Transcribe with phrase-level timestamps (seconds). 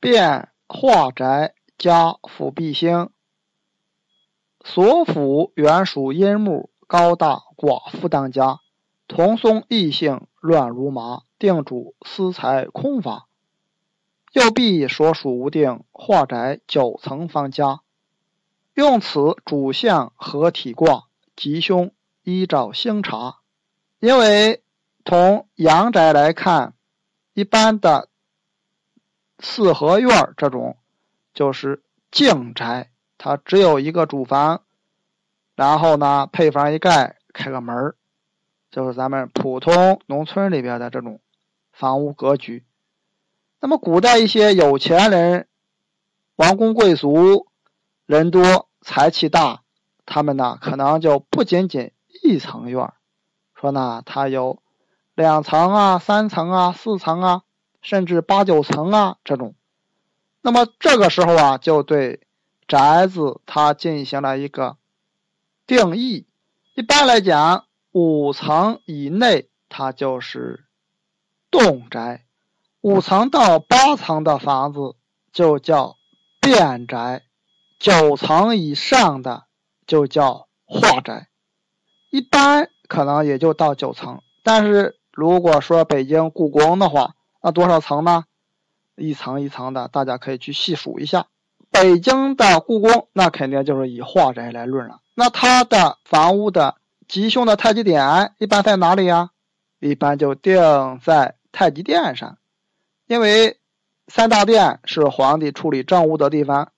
[0.00, 3.10] 变化宅加辅弼星。
[4.64, 8.60] 所辅原属阴木，高大寡妇当家，
[9.08, 13.26] 同松异性乱如麻，定主私财空乏。
[14.32, 17.80] 右弼所属无定，化宅九层方家。
[18.72, 21.92] 用此主相合体卦，吉凶
[22.22, 23.36] 依照星查。
[23.98, 24.62] 因为
[25.04, 26.72] 从阳宅来看，
[27.34, 28.09] 一般的。
[29.40, 30.76] 四合院这种
[31.32, 34.62] 就是静宅，它只有一个主房，
[35.56, 37.94] 然后呢配房一盖，开个门
[38.70, 41.20] 就是咱们普通农村里边的这种
[41.72, 42.64] 房屋格局。
[43.60, 45.48] 那么古代一些有钱人、
[46.36, 47.46] 王公贵族
[48.06, 49.62] 人多财气大，
[50.06, 52.92] 他们呢可能就不仅仅一层院
[53.54, 54.62] 说呢他有
[55.14, 57.42] 两层啊、三层啊、四层啊。
[57.82, 59.54] 甚至八九层啊，这种，
[60.42, 62.20] 那么这个时候啊，就对
[62.68, 64.76] 宅子它进行了一个
[65.66, 66.26] 定义。
[66.74, 70.64] 一般来讲，五层以内它就是
[71.50, 72.24] 动宅，
[72.80, 74.94] 五层到八层的房子
[75.32, 75.96] 就叫
[76.40, 77.22] 变宅，
[77.78, 79.44] 九层以上的
[79.86, 81.28] 就叫化宅。
[82.10, 88.24] 一般可能也就到九层，但是如果说北京故宫的话，那多少层呢？
[88.96, 91.26] 一层一层的，大家可以去细数一下。
[91.70, 95.00] 北京的故宫，那肯定就是以化宅来论了。
[95.14, 96.76] 那它的房屋的
[97.08, 99.30] 吉凶的太极点一般在哪里呀？
[99.78, 102.36] 一般就定在太极殿上，
[103.06, 103.58] 因为
[104.08, 106.72] 三大殿是皇帝处理政务的地方：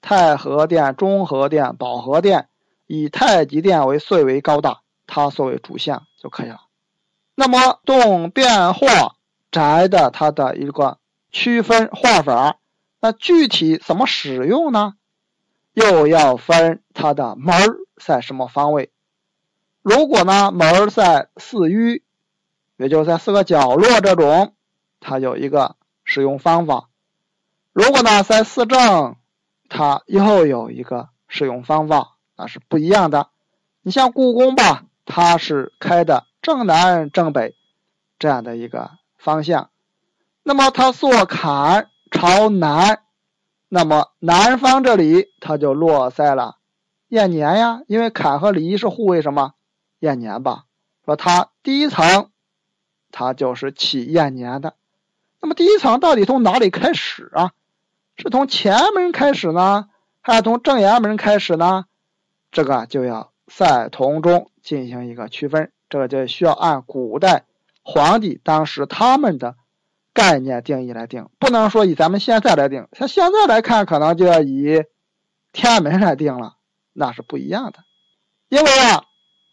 [0.00, 2.48] 太和殿、中和殿、保和殿，
[2.86, 6.60] 以太极殿为最为高大，它作为主相就可以了。
[7.34, 9.16] 那么动变化。
[9.50, 10.98] 宅的它的一个
[11.30, 12.58] 区分画法，
[13.00, 14.94] 那具体怎么使用呢？
[15.72, 17.54] 又要分它的门
[17.96, 18.90] 在什么方位。
[19.82, 22.02] 如果呢门在四隅，
[22.76, 24.54] 也就是在四个角落这种，
[25.00, 26.88] 它有一个使用方法。
[27.72, 29.16] 如果呢在四正，
[29.68, 33.28] 它又有一个使用方法，那是不一样的。
[33.82, 37.54] 你像故宫吧，它是开的正南正北
[38.18, 38.90] 这样的一个。
[39.18, 39.70] 方向，
[40.42, 43.02] 那么它坐坎朝南，
[43.68, 46.56] 那么南方这里它就落在了
[47.08, 49.52] 燕年呀，因为坎和离是互为什么
[49.98, 50.64] 燕年吧？
[51.04, 52.30] 说它第一层，
[53.10, 54.74] 它就是起燕年的。
[55.40, 57.52] 那么第一层到底从哪里开始啊？
[58.16, 59.88] 是从前门开始呢，
[60.20, 61.84] 还是从正阳门开始呢？
[62.50, 67.44] 这个就要在同中进行一个区分，这个就需要按古代。
[67.90, 69.56] 皇帝当时他们的
[70.12, 72.86] 概念定义来定，不能说以咱们现在来定。
[72.92, 74.82] 像现在来看，可能就要以
[75.52, 76.56] 天安门来定了，
[76.92, 77.78] 那是不一样的。
[78.50, 79.04] 因为啊，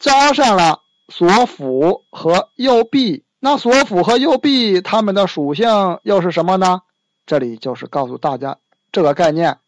[0.00, 6.82] 加上了左辅和右弼，那左辅和右弼它们的属性又是什么呢？
[7.26, 8.58] 这里就是告诉大家
[8.90, 9.58] 这个概念：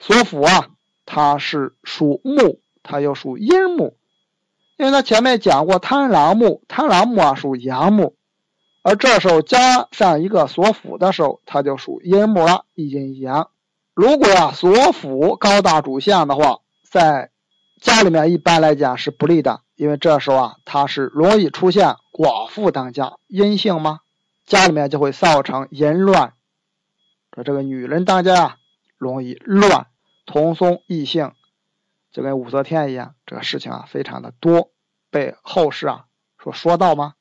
[0.00, 0.70] 所辅啊，
[1.06, 3.96] 它是属木，它又属阴木。
[4.76, 8.14] 因为他前面讲过贪狼木，贪狼木啊属阳木，
[8.82, 13.50] 而这时候加上一个所府的时候，它就属阴木了，一阴一阳。
[13.94, 17.30] 如果啊所府高大主相的话，在
[17.80, 24.00] 家里面一般来讲是不利的，因为这时候啊它是容易出现寡妇当家，阴性吗？
[24.46, 26.32] 家里面就会造成淫乱，
[27.34, 28.56] 说这个女人当家啊
[28.98, 29.86] 容易乱，
[30.26, 31.32] 同松异性，
[32.12, 34.70] 就跟武则天一样，这个事情啊非常的多。
[35.10, 36.04] 被后世啊
[36.38, 37.14] 说说到吗？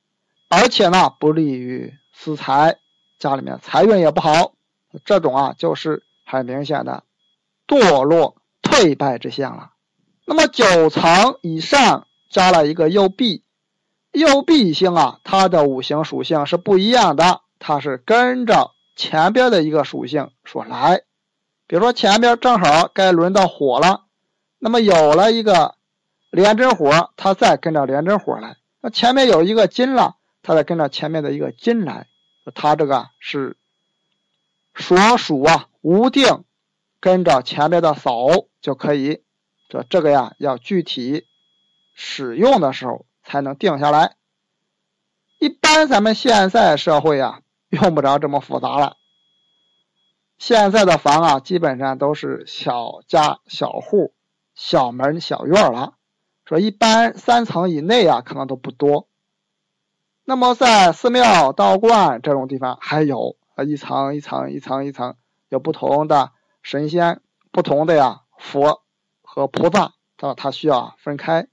[0.50, 2.78] 而且呢，不利于私财，
[3.20, 4.54] 家里面财运也不好。
[5.06, 7.04] 这种啊，就是很明显的
[7.68, 9.72] 堕落退败之象了。
[10.26, 13.44] 那么九层以上加了一个右弼，
[14.12, 21.04] 右弼星啊，它的五行属性是不一样的，它是跟着前边的一个属性说来。
[21.68, 24.04] 比如说前边正好该轮到火了，
[24.62, 25.76] 那么有了一个。
[26.32, 28.56] 连真火，它再跟着连真火来。
[28.80, 32.08] 那前面有一个金了，它再跟着前面的一个金来。
[32.56, 33.58] 它这个是
[34.74, 36.46] 所属啊，无定，
[37.02, 38.30] 跟着前面的扫
[38.62, 39.26] 就可以。
[39.68, 41.28] 这这个呀，要具体
[41.94, 44.16] 使用的时候才能定下来。
[45.38, 48.96] 一般咱们现在社会啊，用不着这么复杂了。
[50.38, 54.14] 现在的房啊，基本上都是小家小户、
[54.62, 55.96] 小门小院了。
[56.46, 59.08] 说一般三层以内啊，可能都不多。
[60.24, 65.16] 那么在寺庙、道观这种地方还有啊，一层一层、一层一层，
[65.50, 66.32] 有不同的
[66.62, 67.22] 神仙，
[67.52, 68.84] 不同的呀佛
[69.24, 71.48] 和菩萨，它它需要分开。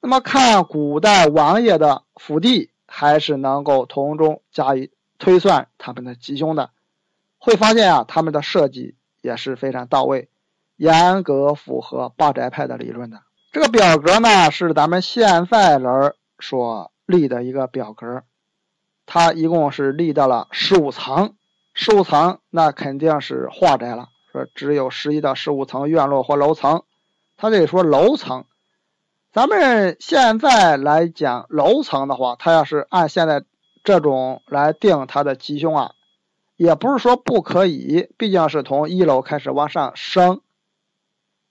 [0.00, 6.70] 那么看古代王爷的府邸，还是能够从中加以推算他们的吉凶的，
[7.38, 10.28] 会发现啊，他们的设计也是非常到位，
[10.82, 13.22] 严格符合八宅派的理论的。
[13.52, 18.24] 这个表格呢，是咱们现在人所立的一个表格，
[19.06, 21.36] 它一共是立到了十五层，
[21.72, 26.82] 十五层那肯定是化宅了，说只有十一到十五层院落或楼层，
[27.36, 28.44] 他这里说楼层。
[29.32, 33.44] 咱们现在来讲楼层的话，它要是按现在
[33.84, 35.92] 这种来定它的吉凶啊，
[36.56, 40.40] 也不是说不可以，毕竟是从一楼开始往上升。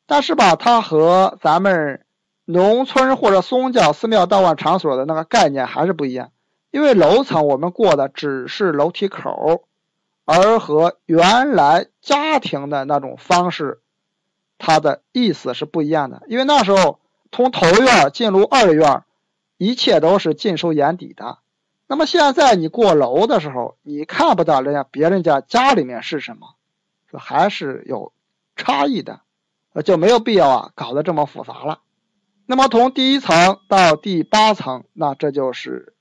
[0.05, 2.05] 但是吧，它和咱们
[2.45, 6.31] 农村或者宗教寺庙道观场所的那个概念还是不一样，
[6.71, 9.63] 因为楼层我们过的只是楼梯口，
[10.25, 13.79] 而和原来家庭的那种方式，
[14.57, 16.99] 它的意思是不一样的，因为那时候。
[17.33, 19.05] 从头院进入二院，
[19.55, 21.37] 一切都是尽收眼底的。
[21.87, 26.55] 那么现在你过楼的时候，你看不到人家别人家家里面是什么，
[27.09, 28.11] 说还是有
[28.57, 29.21] 差异的，
[29.83, 31.79] 就没有必要啊搞得这么复杂了。
[32.45, 35.93] 那么从第一层到第八层，那这就是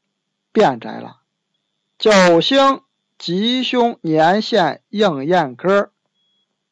[0.53, 1.19] 变宅了。
[1.99, 2.81] 九星
[3.19, 5.93] 吉凶年限应验歌，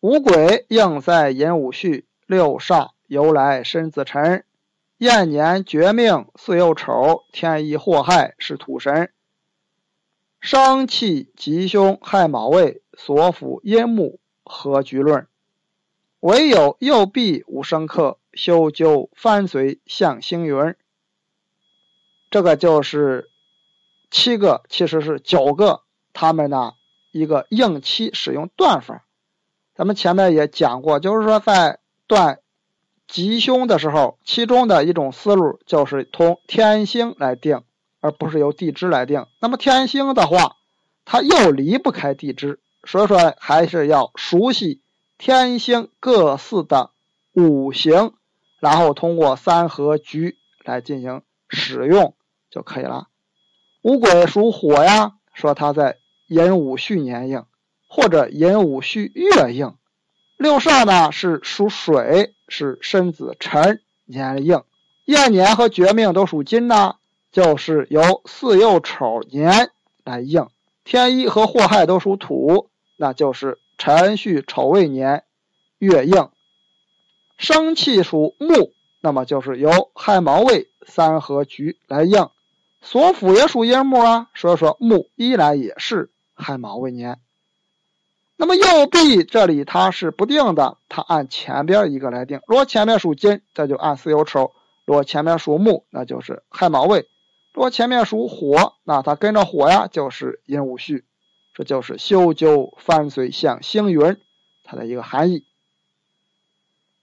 [0.01, 4.45] 五鬼应在寅午戌，六煞由来申子辰。
[4.97, 9.13] 燕年绝命巳酉丑，天意祸害是土神。
[10.41, 15.29] 伤气吉凶害卯未，所辅阴木合局论。
[16.21, 20.75] 唯有右臂无生克，修究翻随向星云。
[22.31, 23.31] 这个就是
[24.11, 25.83] 七个，其实是九个，
[26.13, 26.75] 他们呢
[27.11, 29.05] 一个应期使用断法。
[29.75, 32.41] 咱们前面也讲过，就是说在断。
[33.07, 37.63] 吉凶的时候，其中的一种思路就是通天星来定，
[38.01, 39.25] 而不是由地支来定。
[39.41, 40.57] 那么天星的话，
[41.07, 44.83] 它又离不开地支，所以说还是要熟悉
[45.19, 46.91] 天星各四的
[47.33, 48.15] 五行，
[48.61, 52.15] 然后通过三合局来进行使用
[52.51, 53.09] 就可以了。
[53.83, 57.45] 五鬼属火呀，说它在寅午戌年应，
[57.87, 59.75] 或者寅午戌月应。
[60.39, 62.35] 六煞呢是属水。
[62.51, 64.63] 是申子辰年应，
[65.05, 66.97] 验年和绝命都属金呢，
[67.31, 69.71] 就是由巳酉丑年
[70.03, 70.49] 来应。
[70.83, 75.25] 天一和祸害都属土，那就是辰戌丑未年
[75.79, 76.29] 月应。
[77.39, 82.29] 生气属木，那么就是由亥卯未三合局来应。
[82.81, 87.19] 所辅也属阴木啊，所以说木依然也是亥卯未年。
[88.37, 92.41] 那么右臂这里它是不定的，它按前边一个来定。
[92.47, 94.53] 如果前面属金，这就按巳酉丑；
[94.85, 97.03] 如果前面属木，那就是亥卯未；
[97.53, 101.05] 如果前面属火，那它跟着火呀，就是寅午戌。
[101.59, 104.17] 这就是修究翻随向星云
[104.63, 105.45] 它的一个含义。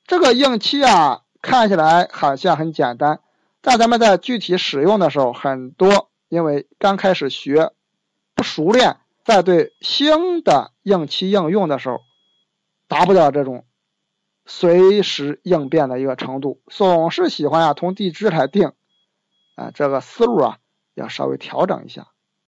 [0.07, 3.19] 这个应期啊，看起来好像很简单，
[3.59, 7.73] 但咱们在具体使用的时候，很多因为刚开始学
[8.33, 8.95] 不熟练。
[9.25, 11.99] 在对星的应期应用的时候，
[12.87, 13.65] 达不到这种
[14.45, 18.71] 随时应变的一个程度，总是喜欢啊从地支来定，
[19.55, 20.59] 啊这个思路啊
[20.93, 22.07] 要稍微调整一下。